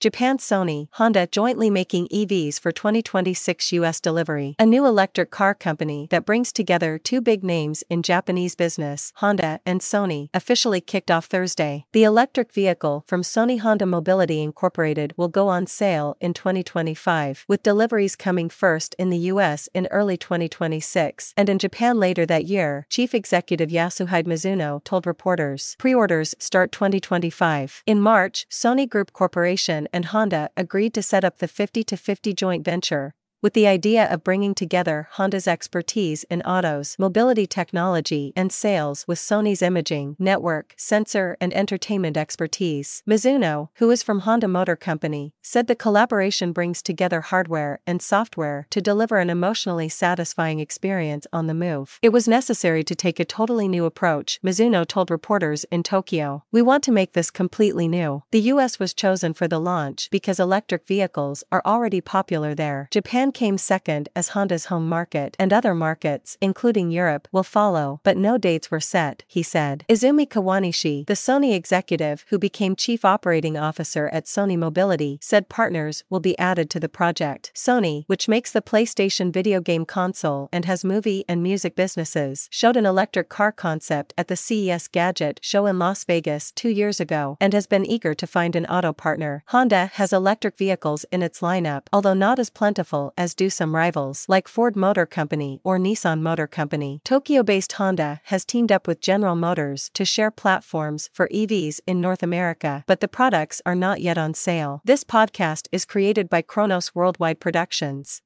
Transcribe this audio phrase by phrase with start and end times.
[0.00, 4.56] Japan Sony, Honda jointly making EVs for 2026 US delivery.
[4.58, 9.60] A new electric car company that brings together two big names in Japanese business, Honda
[9.66, 11.84] and Sony, officially kicked off Thursday.
[11.92, 17.62] The electric vehicle from Sony Honda Mobility Incorporated will go on sale in 2025, with
[17.62, 22.86] deliveries coming first in the US in early 2026 and in Japan later that year,
[22.88, 25.76] Chief Executive Yasuhide Mizuno told reporters.
[25.78, 27.82] Pre-orders start 2025.
[27.84, 32.64] In March, Sony Group Corporation and Honda agreed to set up the 50 50 joint
[32.64, 39.04] venture, with the idea of bringing together Honda's expertise in autos, mobility technology, and sales
[39.08, 43.02] with Sony's imaging, network, sensor, and entertainment expertise.
[43.08, 48.66] Mizuno, who is from Honda Motor Company, said the collaboration brings together hardware and software
[48.70, 51.98] to deliver an emotionally satisfying experience on the move.
[52.02, 56.44] It was necessary to take a totally new approach, Mizuno told reporters in Tokyo.
[56.52, 58.22] We want to make this completely new.
[58.30, 62.88] The US was chosen for the launch because electric vehicles are already popular there.
[62.90, 68.16] Japan came second as Honda's home market, and other markets, including Europe, will follow, but
[68.16, 69.84] no dates were set, he said.
[69.88, 76.04] Izumi Kawanishi, the Sony executive who became chief operating officer at Sony Mobility, said partners
[76.08, 77.52] will be added to the project.
[77.54, 82.76] Sony, which makes the PlayStation video game console and has movie and music businesses, showed
[82.76, 87.36] an electric car concept at the CES Gadget show in Las Vegas two years ago
[87.40, 89.42] and has been eager to find an auto partner.
[89.48, 94.24] Honda has electric vehicles in its lineup, although not as plentiful as do some rivals
[94.30, 97.02] like Ford Motor Company or Nissan Motor Company.
[97.04, 102.00] Tokyo based Honda has teamed up with General Motors to share platforms for EVs in
[102.00, 104.80] North America, but the products are not yet on sale.
[104.86, 108.18] This podcast is created by Kronos Worldwide Productions.